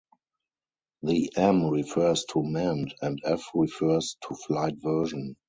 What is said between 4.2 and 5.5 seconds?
to "flight" version.